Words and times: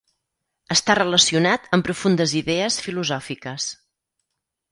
Està 0.75 0.93
relacionat 0.99 1.67
amb 1.77 1.85
profundes 1.89 2.33
idees 2.41 2.79
filosòfiques. 2.87 3.67